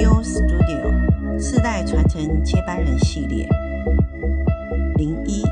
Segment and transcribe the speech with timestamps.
[0.00, 3.46] CEO Studio 世代传承接班人系列
[4.96, 5.42] 零一，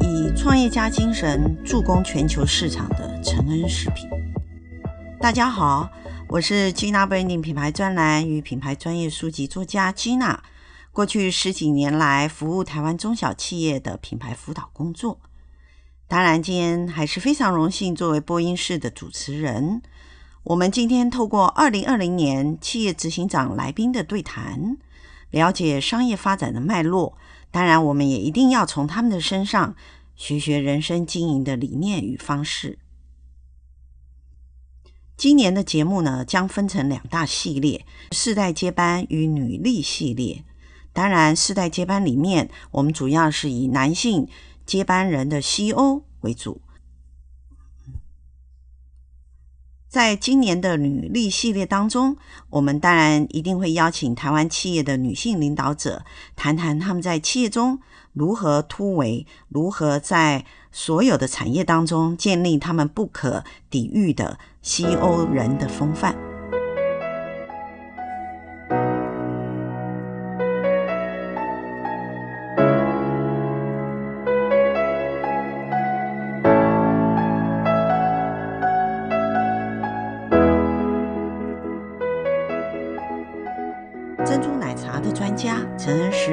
[0.00, 4.08] 以创业家精神助攻全球市场的承恩食品。
[5.20, 5.90] 大家好，
[6.28, 10.38] 我是 Gina Branding 品牌专栏与品牌专业书籍作家 Gina。
[10.90, 15.20] 过去十几年来，服务台湾中小企业的品牌辅导工作。
[16.08, 19.82] 当然，今天还是非常荣幸作为播音室的主持人。
[20.44, 24.78] 我们今天透过二零二零年企业执行长来宾的对谈，
[25.30, 27.18] 了解商业发展的脉络。
[27.50, 29.76] 当然，我们也一定要从他们的身上
[30.16, 32.78] 学学人生经营的理念与方式。
[35.14, 40.44] 今年的节目呢，将分成两大系列：世代接班与女力系列。
[40.94, 44.26] 当然，世代接班里面，我们主要是以男性
[44.64, 46.62] 接班人的 CEO 为主。
[49.90, 52.16] 在今年的履历系列当中，
[52.48, 56.04] 我们当然一定会邀请台湾企业的女性领导者，
[56.36, 57.80] 谈谈他们在企业中
[58.12, 66.29] 如何突围，如何在所有的产业当中建立他们不可抵御的西欧人的风范。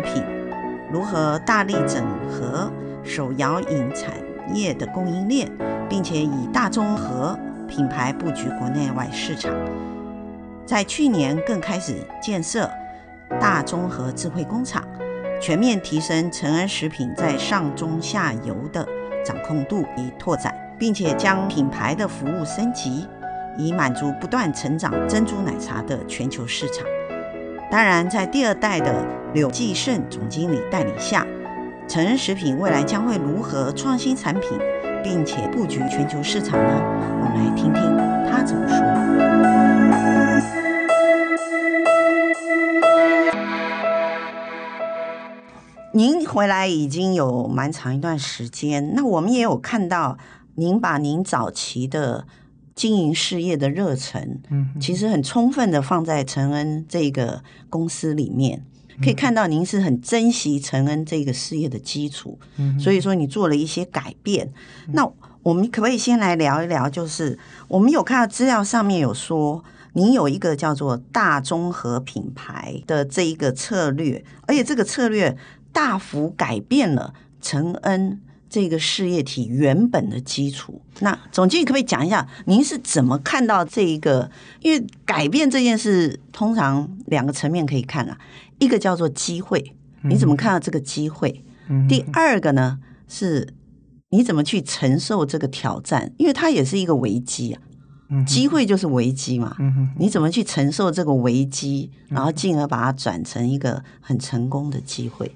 [0.08, 0.24] 品
[0.92, 2.72] 如何大力整合
[3.04, 4.14] 手摇饮产
[4.54, 5.52] 业的供应链，
[5.90, 9.54] 并且以大中和品牌布局国内外市场？
[10.66, 12.70] 在去年更开始建设
[13.40, 14.82] 大中和智慧工厂，
[15.42, 18.88] 全面提升成安食品在上中下游的
[19.26, 23.06] 掌控度与拓展，并且将品牌的服务升级，
[23.58, 26.86] 以满足不断成长珍珠奶茶的全球市场。
[27.70, 31.28] 当然，在第二代的柳继胜总经理带领下，
[31.88, 34.50] 成恩食品未来将会如何创新产品，
[35.04, 36.82] 并且布局全球市场呢？
[37.22, 37.82] 我们来听听
[38.30, 38.78] 他怎么说。
[45.94, 50.18] 您回来已经有蛮长一段时间，那我们也有看到
[50.56, 52.26] 您把您早期的。
[52.78, 58.64] 经营事业的热忱，嗯，其实很充分的放在成恩这个公司里面，
[59.02, 64.52] 可以看到您是很珍惜承恩这个事业的基础，嗯，所以说你做了一些改变。
[64.94, 65.08] 那
[65.44, 66.90] 我们可不可以先来聊一聊？
[66.90, 67.38] 就是
[67.68, 69.64] 我们有看到资料上面有说，
[69.94, 75.38] 您有一个叫做大综合品牌的这一个策略，而且这个策略
[75.72, 78.20] 大幅改变了承恩。
[78.50, 84.30] 这个事业体原本的基础，那总经理可不可以讲一下，您是怎么看到这一个？
[84.62, 88.18] 因为改变这件事，通常两个层面可以看啊，
[88.60, 91.44] 一个叫做机会，你怎么看到这个机会？
[91.70, 93.54] 嗯、第二个呢，是
[94.10, 96.14] 你怎么去承受这个挑战？
[96.18, 97.62] 因为它也是一个危机啊，
[98.26, 99.58] 机会就是危机嘛，
[100.00, 105.36] 你怎么去承受这个危机，然后进而把它转成一个很成功的机会？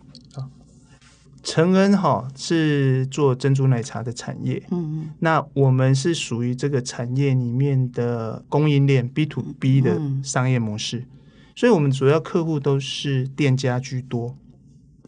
[1.43, 11.05] 承恩哈是做珍珠奶茶的产业，嗯，那我们是属于这个产业里面的供应链 B to B 的商业模式，
[11.55, 14.37] 所以我们主要客户都是店家居多。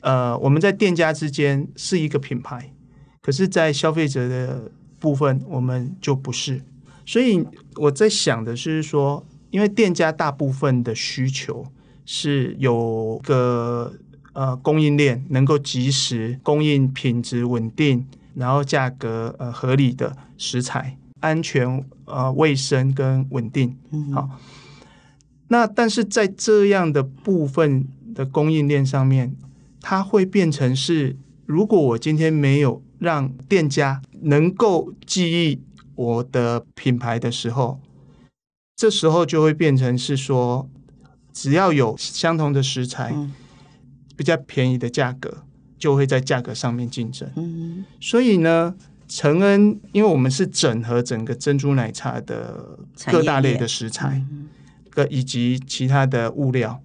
[0.02, 2.74] 呃，我们在店家之间是一个品牌，
[3.22, 6.64] 可是，在消费者的部分，我们就不是。
[7.06, 7.46] 所以
[7.76, 11.66] 我在想的是说，因为店家大部分的需求
[12.06, 13.94] 是有个。
[14.34, 23.78] 呃，供应链能够及时供应品质稳定，然后价格呃合理的食材，安全呃卫生跟稳定。
[23.92, 24.40] 嗯，好。
[25.50, 29.36] 那但是在这样的部分的供应链上面，
[29.80, 31.16] 它会变成是，
[31.46, 35.62] 如果我今天没有让店家能够记忆
[35.94, 37.80] 我的品牌的时候，
[38.76, 40.68] 这时候就会变成是说，
[41.32, 43.12] 只要有相同的食材。
[43.14, 43.32] 嗯
[44.16, 45.44] 比较便宜的价格，
[45.78, 47.30] 就会在价格上面竞争。
[47.36, 48.76] 嗯，所以呢，
[49.08, 52.78] 承恩，因为我们是整合整个珍珠奶茶的
[53.08, 54.22] 各大类的食材，
[54.92, 56.82] 个以及其他的物料，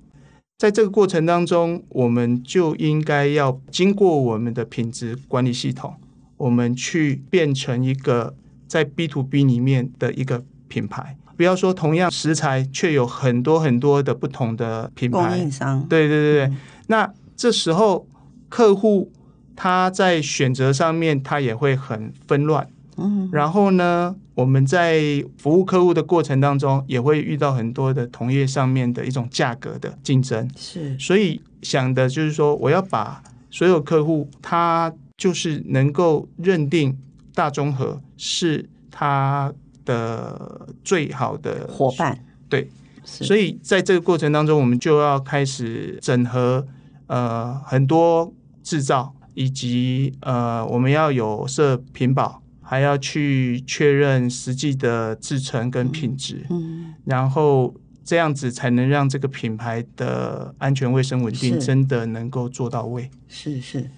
[0.57, 5.95] 在这个过程当中，我们就应该要经过我们的品质管理系统，
[6.39, 8.35] 我们去变成一个
[8.67, 11.18] 在 B to B 里面的一个品牌。
[11.39, 15.81] 不要说同样食材，却有很多很多的不同的品牌供应商。
[15.89, 16.45] 对对对对。
[16.47, 16.57] 嗯
[16.89, 18.07] 那这时候，
[18.49, 19.13] 客户
[19.55, 30.51] 他在选择上面，他也会很纷乱，嗯，然后呢，我们在服务客户的过程当中，也会遇到很多的同业上面的一种价格的竞争。
[30.57, 36.97] 是，所以想的就是说，我要把所有客户，他就是能够认定
[37.35, 39.53] 大中和是他
[39.89, 42.25] 的最好的伙伴。
[42.49, 42.71] 对，
[43.03, 46.67] 所以在这个过程当中，我们就要开始整合
[47.07, 48.33] 呃很多
[48.63, 49.15] 制造。
[49.35, 63.09] 以及呃，我们要有设品保，还要去确认实际的制成跟品质，嗯，然后这样子才能让这个品牌的安全卫生稳定真的能够做到位。
[63.29, 63.91] 是是，对。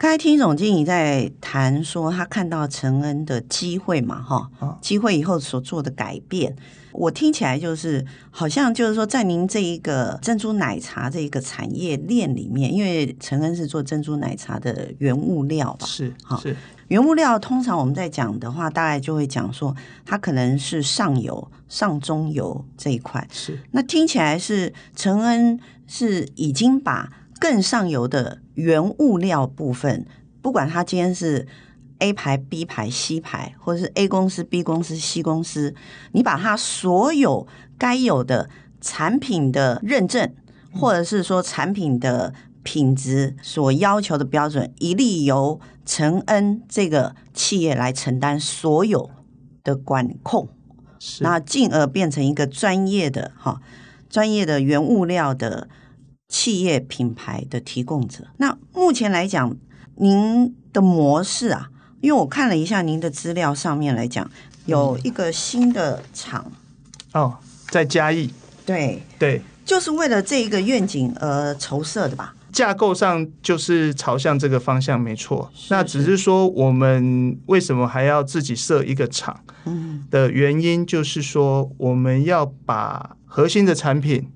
[0.00, 6.56] 刚才听总经理在谈说，他看到承恩的机会嘛，哈，机会以后所做的改变。
[6.92, 15.86] 我听起来就是好像就是说，在您这一个珍珠奶茶这一个产业链里面，因为承恩是做珍珠奶茶的原物料吧？
[15.86, 16.56] 是，哈，是
[16.88, 17.38] 原物料。
[17.38, 19.76] 通常我们在讲的话，大概就会讲说，
[20.06, 23.28] 它可能是上游、上中游这一块。
[23.30, 30.06] 是，那听起来是承恩是已经把更上游的原物料部分，
[30.40, 31.48] 不管它今天是。
[32.02, 35.74] A 牌、B 牌、C 牌，或者是 A 公司、B 公司、C 公司，
[36.12, 37.46] 你把它所有
[37.76, 38.48] 该有的
[38.80, 40.34] 产品的认证，
[40.72, 49.10] 或者是说产品的品质所要求的标准，一律由承恩这个企业来承担所有
[49.62, 50.48] 的管控，
[51.20, 53.60] 那进而变成一个专业的哈，
[54.08, 55.68] 专业的原物料的
[56.30, 58.24] 企业品牌的提供者。
[58.38, 59.54] 那目前来讲，
[59.96, 61.68] 您的模式啊。
[62.00, 64.26] 因为我看了一下您的资料，上面来讲
[64.64, 66.50] 有一个新的厂
[67.12, 67.36] 哦，
[67.68, 68.30] 在嘉义，
[68.64, 72.34] 对对，就是为了这一个愿景而筹设的吧？
[72.50, 75.52] 架构上就是朝向这个方向，没错。
[75.68, 79.38] 那只是说，我们为什么还要自己设一个厂？
[79.66, 84.30] 嗯，的原因就是说，我们要把核心的产品。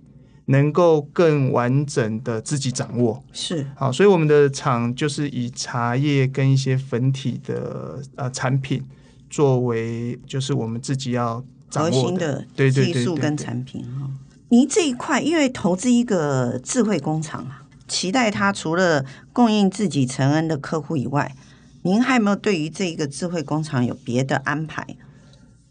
[0.47, 8.83] 能够更完整的自己掌握是好，所以我们的厂就是以茶叶跟一些粉体的呃产品
[9.31, 14.11] 作为，就是我们自己要掌握的对对技术跟产品哈。
[14.51, 21.35] 您这一块，因为投资一个智慧工厂啊，期待它除了供应自己承恩的客户以外，
[21.83, 24.87] 您还有没有对于这一个智慧工厂有别的安排？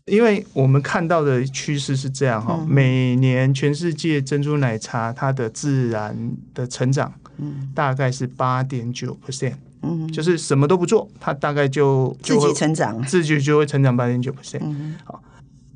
[0.05, 7.13] 因为我们看到的趋势是这样哈，嗯、每年全世界珍珠奶茶它的自然的成长，
[7.73, 14.61] 大概是八点九 percent，嗯，就是什么都不做，它大概就自己成长，自己就会成长八点九 percent，
[15.05, 15.23] 好，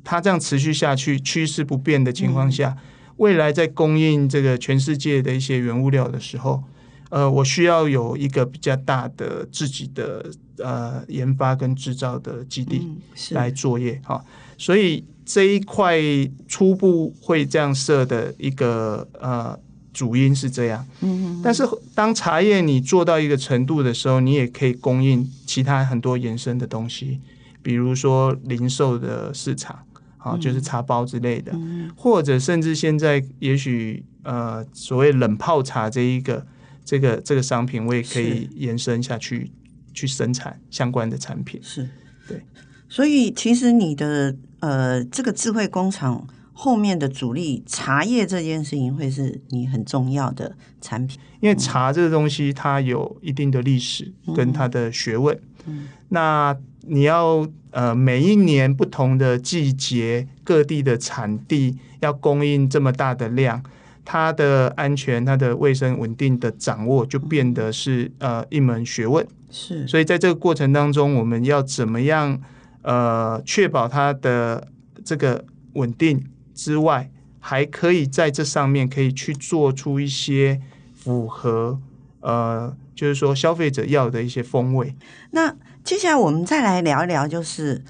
[0.04, 2.84] 它这样持续下去，趋势不变的情况下，嗯、
[3.16, 6.62] 未来在供应这个全世界的一些原物料的时候。
[7.10, 10.30] 呃，我需要有一个比较大的自己的
[10.62, 12.86] 呃研发跟制造的基地
[13.30, 14.26] 来作业哈、嗯，
[14.56, 15.98] 所以这一块
[16.46, 19.58] 初步会这样设的一个呃
[19.92, 21.62] 主因是这样，嗯，但是
[21.94, 27.20] 当茶叶你做到一个程度的时候，你也可以供应其他很多延伸的东西，
[27.62, 29.78] 比如说零售的市场
[30.18, 36.46] 啊，就是茶包之类的，嗯、或者甚至现在也许呃所谓冷泡茶这一个。
[36.88, 39.50] 这个这个商品我也可以延伸下去，
[39.98, 41.60] 去生产相关的产品。
[41.60, 41.88] 是，
[42.28, 42.40] 对。
[42.88, 55.34] 所以其实你的呃这个智慧工厂后面的主力茶叶这件事情会是你很重要的产品，因为茶这个东西它有一定的历史跟它的学问。
[55.66, 55.80] 嗯。
[55.80, 63.62] 嗯，那你要呃每一年不同的季节各地的产地要供应这么大的量。
[64.10, 69.26] 它的安全、它的卫生稳定的掌握，就变得是呃一门学问。
[69.50, 72.40] 是，所以在这个过程当中，我们要怎么样
[72.80, 74.68] 呃确保它的
[75.04, 76.24] 这个稳定
[76.54, 80.58] 之外，还可以在这上面可以去做出一些
[80.94, 81.78] 符合
[82.20, 84.96] 呃，就是说消费者要的一些风味。
[85.32, 87.84] 那接下来我们再来聊一聊，就是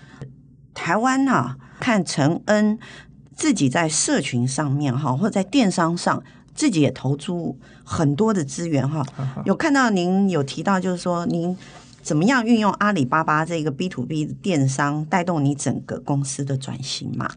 [0.74, 2.76] 台湾啊，看陈恩。
[3.38, 6.20] 自己在社群上面哈，或者在电商上，
[6.56, 9.06] 自己也投出很多的资源哈。
[9.44, 11.56] 有看到您有提到，就是说您
[12.02, 17.30] 怎么样运用阿里巴巴这个 B to B 的电商，带动你整个公司的转型嘛？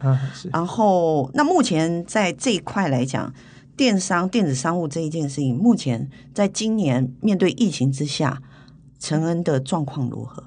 [0.50, 3.32] 然后，那目前在这一块来讲，
[3.76, 8.42] 电商电子商务这一件事情，目前在今年面对疫情之下，
[8.98, 10.42] 陈恩的状况如何？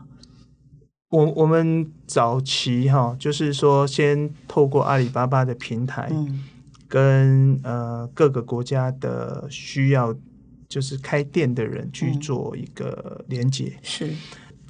[1.10, 6.12] 我我们早期哈，就是说先透过阿里巴巴的平台，
[6.88, 10.14] 跟呃各个国家的需要，
[10.68, 13.72] 就是开店的人去做一个连接。
[13.84, 14.14] 是，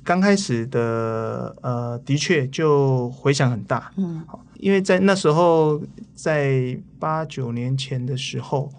[0.03, 3.91] 刚开始的呃，的确就回响很大。
[3.95, 5.81] 嗯，好，因为在那时候，
[6.13, 8.69] 在八九年前的时候，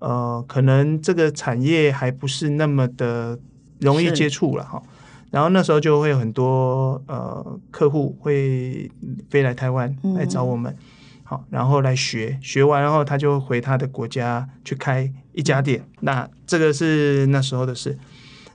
[0.00, 3.38] 呃，可能这个产业还不是那么的
[3.80, 4.82] 容易接触了哈。
[5.30, 8.90] 然后那时候就会有很多呃客户会
[9.30, 10.72] 飞来台湾来找我们。
[10.72, 10.84] 嗯
[11.28, 15.84] 好，然后来学，学完然后他就回他的国家去开一家店。
[16.00, 17.98] 那这个是那时候的事。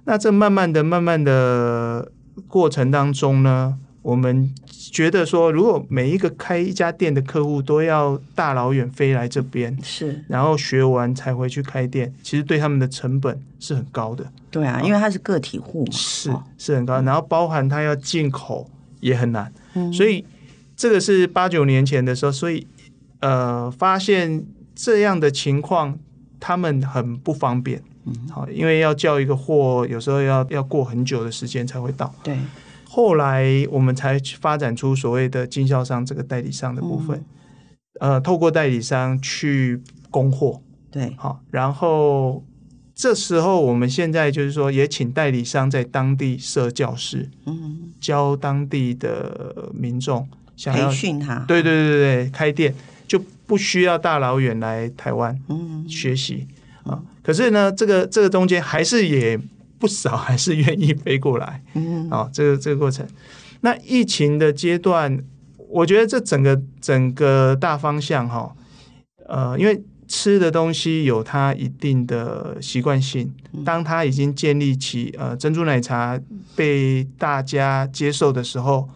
[0.06, 2.12] 那这慢慢的、慢慢的
[2.48, 14.24] 过程当中呢，我们觉得说，如果每一个开一家店的客户都要大老远飞来这边，是，然后学完才回去开店，其实对他们的成本是很高的。
[14.52, 17.02] 对啊，因为他是个体户嘛，是是很高。
[17.02, 18.70] 然后包含他要进口
[19.00, 20.24] 也很难，嗯、所以。
[20.76, 22.66] 这个是八九年前的时候，所以
[23.20, 24.44] 呃，发现
[24.76, 25.98] 这样的情况，
[26.40, 32.14] 他们很不方便，嗯，好，因为要叫一个货，有时候要要过很久的时间才会到。
[32.24, 32.36] 对，
[32.94, 37.26] 后来我们才发展出所谓的经销商这个代理商的部分，
[38.00, 39.82] 嗯、呃，透过代理商去
[40.12, 42.46] 供货，对，好，然后
[42.94, 50.30] 这时候我们现在就是说，也请代理商在当地设教室，嗯，教当地的民众。
[50.56, 52.76] 想要培训他，对对对对，开店
[53.08, 55.84] 就不需要大老远来台湾嗯。
[55.90, 56.48] 学习。
[56.84, 57.06] 啊、嗯。
[57.24, 59.40] 可是呢，这个这个中间还是也
[59.84, 61.62] 不少，还是愿意飞过来。
[61.74, 63.06] 嗯，啊，这个这个过程。
[63.60, 65.22] 那疫情的阶段，
[65.68, 68.56] 我觉得这整个整个大方向哈，
[69.28, 73.30] 呃，因为吃的东西有它一定的习惯性，
[73.66, 76.18] 当它已经建立起呃珍珠奶茶
[76.56, 78.90] 被大家接受的时候。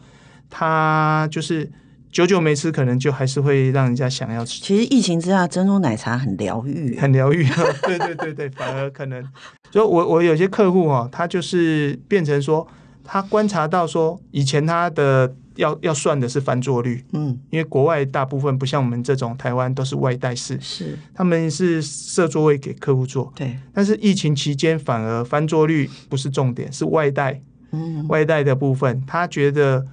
[0.49, 1.69] 它就是
[2.17, 4.59] 久久没吃，可能就还是会让人家想要吃。
[4.59, 7.45] 其实疫情之下，珍珠奶茶很疗愈，很疗愈。
[7.85, 9.23] 对对对对，反而可能，
[9.69, 12.67] 所以我我有些客户哦，他就是变成说，
[13.03, 23.55] 他观察到说，以前他的要要算的是翻桌率，嗯，因为国外大部分不像我们这种台湾都是外带式，是他们是设座位给客户坐，对。
[23.71, 27.39] 但是疫情期间反而翻桌率不是重点，是外带，
[27.73, 29.85] 嗯，外带的部分，他觉得。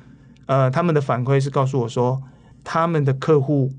[0.46, 2.22] 呃，他们的反馈是告诉我说，
[2.62, 3.72] 他们的客户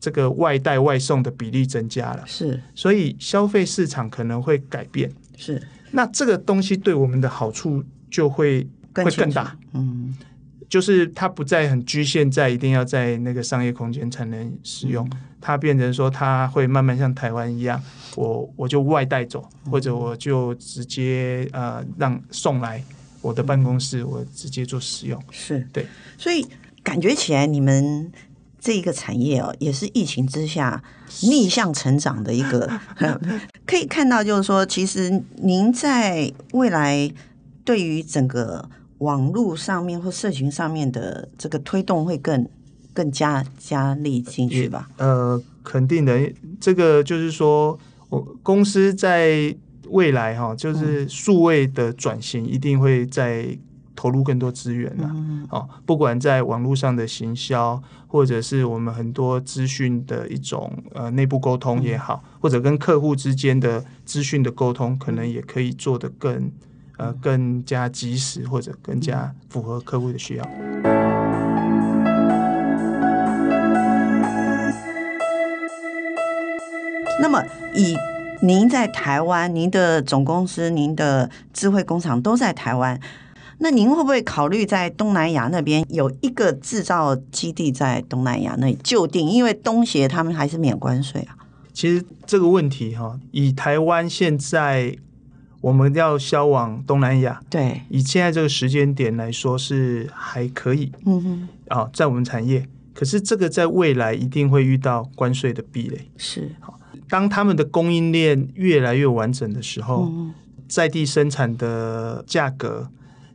[0.00, 5.62] 这个外带外送的比例增加了，是，所以消费市场可能会改变，是。
[5.92, 10.16] 那这个东西对我们的好处就会会更大，嗯，
[10.68, 17.80] 就是它不再很局限在一定要在那个商业空间才能使用，嗯，它变成说它会慢慢像台湾一样，
[18.16, 22.82] 我我就外带走，或者我就直接呃让送来。
[23.22, 25.86] 我的办公室，我直接做使用，是对，
[26.18, 26.44] 所以
[26.82, 28.10] 感觉起来你们
[28.60, 30.82] 这一个产业哦，也是疫情之下
[31.22, 32.68] 逆向成长的一个，
[33.64, 37.10] 可以看到就是说，其实您在未来
[37.64, 42.46] 对于整个网络上面或社群上面的这个推动会更
[42.92, 44.90] 更加加力进去吧？
[44.96, 49.56] 呃，肯定的，这个就是说我公司在。
[49.88, 53.56] 未来哈，就是数位的转型，一定会在
[53.94, 55.14] 投入更多资源了。
[55.50, 66.50] 哦，不管在网络上的行销，或者是我们很多资讯的一种呃内部沟通也好，或者跟客户之间的资讯的沟通，可能也可以做得更
[66.96, 70.44] 呃更加及时，或者更加符合客户的需要。
[77.20, 77.40] 那么
[77.74, 77.94] 以
[78.44, 82.98] 您在台湾，您的总公司、您的智慧工厂都在台湾，
[83.58, 89.28] 那您会不会考虑在东南亚那边有一个制造基地在东南亚那里就定？
[89.28, 91.38] 因为东协他们还是免关税啊。
[91.72, 94.96] 其实这个问题哈，以台湾现在
[95.60, 106.80] 我们要销往东南亚，对，以现在这个时间点来说是还可以，嗯哼，啊，在我们产业，可是这个在未来一定会遇到关税的壁垒，是好。
[107.12, 110.10] 当他们的供应链越来越完整的时候，
[110.66, 112.88] 在地生产的价格，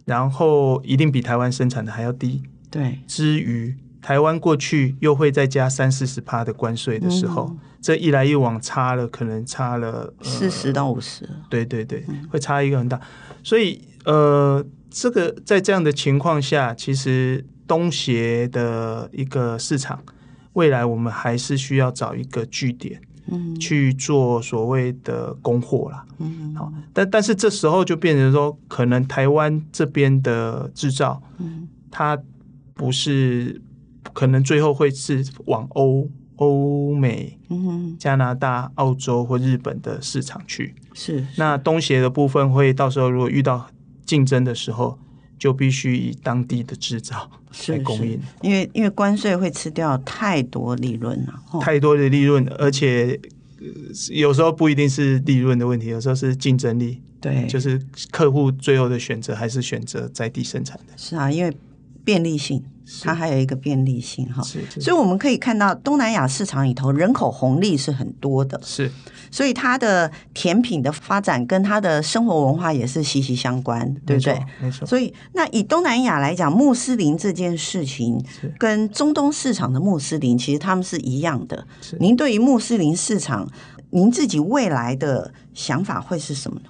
[0.03, 2.41] 然后一定比台湾生产的还要低。
[2.71, 11.29] 对，之余，台湾过去又会再加三四十趴的关税的时候，这一来一往差了，可能差了四十到五十。
[11.47, 12.99] 对对对，会差一个很大。
[13.43, 20.01] 所以，呃，这个在这样的情况下，其实东协的一个市场，
[20.53, 22.99] 未来我们还是需要找一个据点。
[23.59, 32.17] 去做所谓的供货啦，嗯，好，但但是这时候就变成说，可能台湾这边的制造，嗯，它
[32.73, 33.61] 不是，
[34.13, 36.07] 可能最后会是往欧
[36.37, 43.67] 欧美、嗯，加拿大、澳洲或日本的市场去，是，那东协的部分会到时候如果遇到
[44.05, 44.97] 竞争的时候，
[45.37, 47.29] 就必须以当地的制造
[47.67, 53.19] 来供应，因为因为关税会吃掉太多利润了，太多的利润，而且
[54.11, 57.01] 有时候不一定是利润的问题，有时候是竞争力。
[57.19, 60.93] 对，就是客户最后的选择还是选择在地生产的。
[60.95, 61.51] 是啊，因为
[62.05, 62.63] 便利性，
[63.03, 64.41] 它还有一个便利性哈。
[64.79, 68.59] 所以我们可以看到东南亚市场里头人口红利是很多的。
[68.63, 68.91] 是。
[69.29, 74.39] 所以它的甜品的发展跟它的生活文化也是息息相关，对不对？
[74.61, 74.85] 没错。
[74.87, 78.23] 所以那以东南亚来讲，穆斯林这件事情
[78.57, 81.67] 跟中东市场的穆斯林其实他们是一样的。
[81.81, 81.97] 是。
[81.99, 83.51] 您对于穆斯林市场，
[83.89, 86.69] 您自己未来的想法会是什么呢？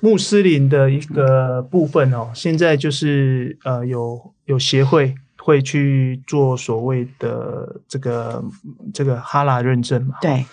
[0.00, 8.44] 穆斯林的一个部分哦，现在就是呃有有协会会去做所谓的这个
[8.92, 10.16] 这个哈拉认证嘛？
[10.20, 10.44] 对。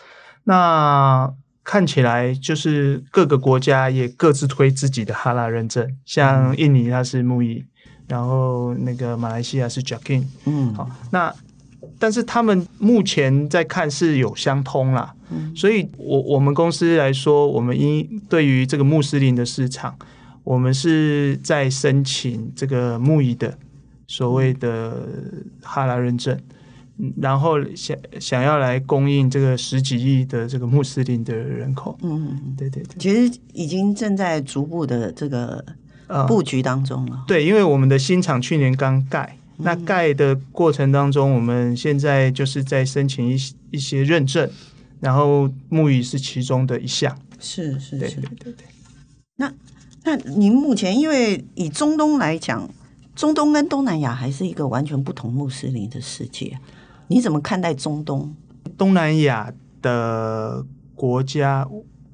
[0.43, 1.29] 那
[1.63, 7.65] 看起来就是各个国家也各自推自己的哈拉认证，像印尼它是木艺，
[8.07, 11.35] 然后那个马来西亚是 Jakin，嗯，好，那
[11.99, 19.93] 但是他们目前在看是有相通啦，嗯，所以我我们公司来说，我们因对于这个穆斯林的市场，
[20.45, 23.57] 我们是在申请这个木易的
[24.07, 25.07] 所谓的
[25.61, 26.39] 哈拉认证。
[27.21, 35.63] 然后想想要来供应这个十几亿的这个穆斯林的人口，嗯，对对对，其实已经正在逐步的这个
[36.27, 37.17] 布局当中了。
[37.17, 43.37] 嗯、对，因为我们的新厂去年刚盖，嗯、那盖的过程当中，我们现在就是在申请一
[43.69, 44.49] 一些认证，
[44.99, 47.15] 然后木艺是其中的一项。
[47.39, 48.65] 是是是，对对对对。
[49.35, 49.53] 那
[50.03, 52.67] 那您目前因为以中东来讲，
[53.17, 56.57] 中东跟东南亚还是一个完全不同穆斯林的世界。
[57.07, 58.33] 你怎么看待中东、
[58.77, 61.67] 东南亚的国家？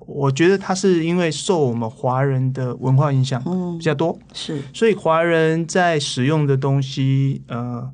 [0.06, 3.42] 我觉得它是因为受我们华人的文化影响
[3.78, 7.90] 比较多，嗯、是，所以华人在使用的东西，呃，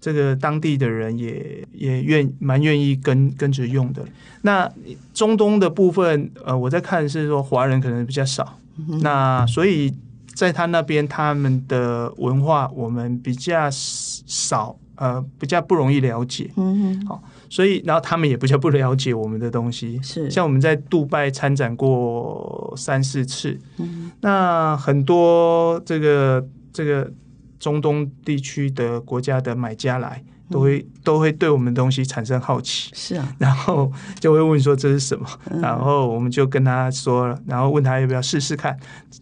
[0.00, 4.04] 这个当地的人也也愿蛮愿意跟跟着用的。
[4.42, 4.70] 那
[5.12, 9.92] 中东的部分，呃，我在看是说华人可能比较少，嗯、那所以
[10.34, 14.76] 在他那边他们的文化我们比较少。
[14.96, 20.30] 呃，比较不容易了解，嗯哼，好，所以然后他们也比较不了解我们的东西，是。
[20.30, 27.12] 像我们在杜拜参展过三四次，嗯，那很多这个这个
[27.58, 38.78] 中东地区的国家的买家来，都会、嗯、都会对我们的东西产生好奇，是啊， 然后就会问说这是什么，嗯、 然后我们就跟他说了，然后问他要不要试试看，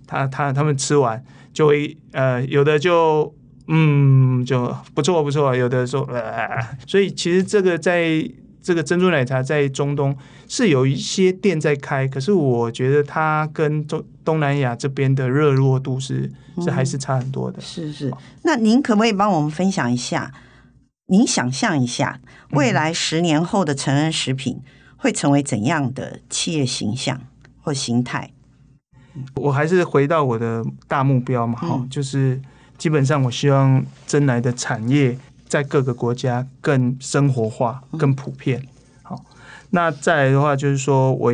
[0.06, 3.34] 他他他们吃完就会呃有的就。
[3.68, 6.48] 嗯，就不错不错，有的说，呃，
[6.84, 8.28] 所以其实这个在
[8.60, 10.14] 这个珍珠奶茶在中东
[10.48, 16.30] 是有一些店在开，可是我觉得它跟中东南亚这边的热络度是
[16.60, 17.58] 是还是差很多的。
[17.60, 20.30] 嗯、是是，那您可不可以帮我们分享一下？
[21.12, 22.20] 您想象一下，
[22.52, 24.62] 未来十年后的成人食品
[24.96, 27.20] 会成为怎样的企业形象
[27.60, 28.30] 或形态？
[29.34, 32.40] 我还是回到我的大目标嘛，哈、嗯，就是。
[32.78, 38.60] 基本上，我希望真奶的产业在各个国家更生活化、更普遍。
[39.02, 39.24] 好，
[39.70, 41.32] 那再来的话，就是说我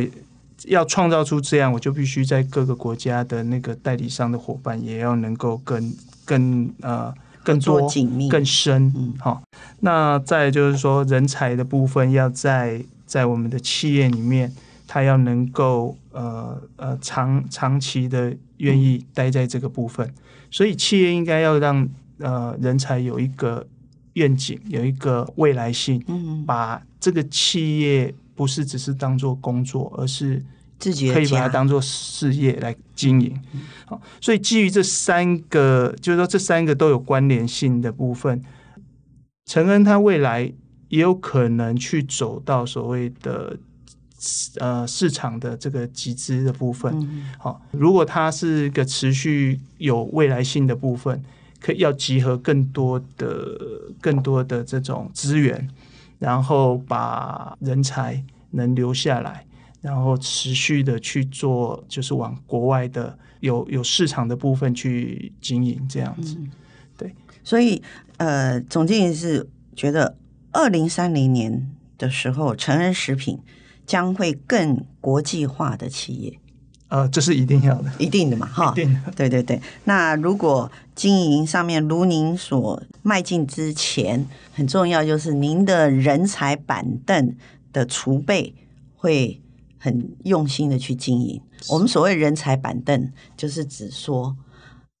[0.65, 5.91] 要创造出这样，我就必须在各个国家的那个代理商的伙伴也要能够更、
[6.23, 7.11] 更呃
[7.43, 8.93] 更多、紧密、更深。
[9.17, 9.41] 好，
[9.81, 14.51] 那再就是说人才的部分，要在在我们的企业里面，
[14.87, 20.13] 他要能够呃呃长长期的愿意待在这个部分。
[20.51, 21.87] 所以企业应该要让
[22.17, 23.65] 呃人才有一个
[24.13, 30.43] 愿景，有一个未来性，嗯，把这个企业不是只是当做工作，而是
[30.77, 33.39] 自己可以把它当做事业来经营。
[33.85, 38.43] 好，所以基于这三个，就是说这三个都有关联性的部分，
[39.49, 40.53] 承恩他未来
[40.89, 43.57] 也有可能去走到所谓的。
[44.57, 51.23] 呃，市场的这个集资的部分，好，如果它是一个持续有未来性的部分，
[51.61, 53.57] 可以要集合更多的、
[54.01, 55.65] 更多的这种资源，
[56.17, 59.45] 然后把人才能留下来，
[59.79, 66.35] 然后持续的去做，就是往国外的有有市场的部分去经营这样子。
[66.35, 66.43] 对，
[67.49, 67.81] 所以
[68.17, 70.15] 呃，总经理是觉得
[70.51, 73.39] 二零三零年的时候，成人食品。
[73.89, 76.39] 将会更国际化的企业，
[76.89, 79.59] 呃，这是一定要的，一定的嘛，哈，一定的，对对对。
[79.85, 87.35] 那如果经营上面如您所迈进之前，很重要就是您的人才板凳
[87.73, 88.53] 的储备
[88.95, 89.41] 会
[89.79, 91.41] 很用心的去经营。
[91.69, 94.37] 我们所谓人才板凳，就是指说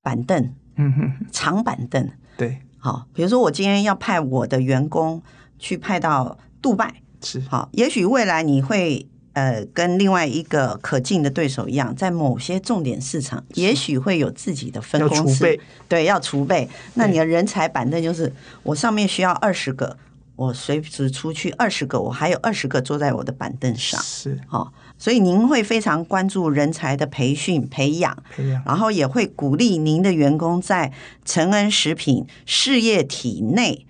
[0.01, 2.09] 板凳嗯哼，长板凳，
[2.39, 5.21] 对，好，比如说我今天要派我的员工
[5.59, 7.41] 去派到杜拜，是。
[7.49, 16.69] 好，也许未来你会呃跟另外一个可敬的对手一样，在某些重点市场，也许会有自己的分公司，对，要储备。
[16.93, 19.97] 那你的人才板凳就是我上面需要二十个。
[20.39, 24.01] 我随时出去二十个，我还有二十个坐在我的板凳上。
[24.01, 30.93] 是，好，所以您会非常关注人才的培训、培养，培养，然后也会鼓励您的员工在
[31.25, 33.85] 成恩食品事业体内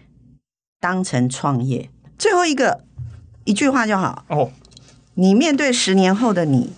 [0.79, 1.91] 当成创业。
[2.17, 2.83] 最后一个
[3.43, 4.51] 一句话就好哦，
[5.13, 6.71] 你面对十年后的你。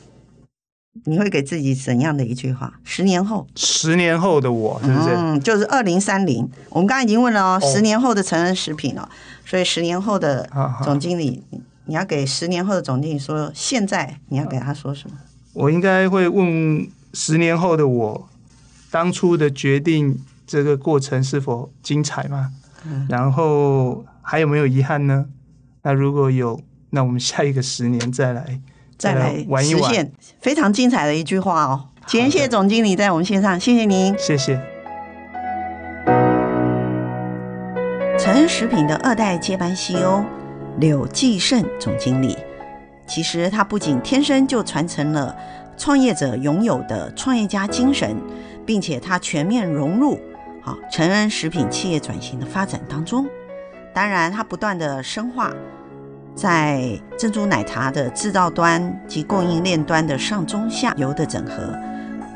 [1.05, 2.73] 你会给自己怎样的一句话？
[2.83, 5.09] 十年后，十年后的我是不是？
[5.15, 6.47] 嗯，就是二零三零。
[6.69, 9.07] 我们刚才已经问了哦，哦十年后的成人食品哦，
[9.45, 10.49] 所以十年后的
[10.83, 15.15] 总经理，啊、你要给十年后的总经理说，现在你要给他说什么？
[15.53, 18.29] 我应该会问十年后的我，
[18.89, 22.51] 当初的决定这个过程是否精彩吗？
[22.85, 25.25] 嗯、然后还有没有遗憾呢？
[25.83, 28.59] 那如果有，那我们下一个十年再来。
[29.01, 29.33] 再来
[29.63, 30.11] 实现
[30.41, 31.87] 非常精彩的一句话哦！
[32.05, 34.61] 今天谢谢总经理在我们线上，谢谢您，谢谢。
[38.19, 40.23] 成恩食品的二代接班 CEO
[40.77, 42.37] 柳继胜总经理，
[43.07, 45.35] 其实他不仅天生就传承了
[45.75, 48.15] 创业者拥有的创业家精神，
[48.67, 50.19] 并且他全面融入
[50.61, 53.25] 好成恩食品企业转型的发展当中。
[53.95, 55.51] 当然，他不断的深化。
[56.35, 61.77] 在珍珠奶茶的制造端及供应链端的上中下游的整合，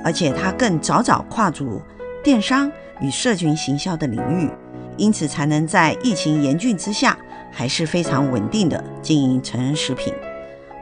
[0.03, 1.81] 而且它更早早跨足
[2.23, 4.49] 电商与社群行销的领域，
[4.97, 7.17] 因此才能在疫情严峻之下，
[7.51, 10.13] 还是非常稳定的经营成人食品。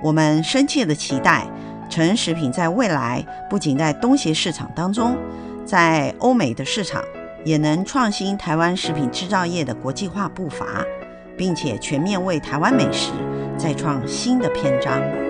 [0.01, 1.47] 我们深切的期待
[1.89, 5.15] 成人食品在未来不仅在东协市场当中，
[5.63, 7.01] 在欧美的市场
[7.45, 10.65] 也能创新台湾食品制造业的国际化步伐。
[11.37, 13.11] 并且全面为台湾美食
[13.57, 15.22] 再创新的篇章。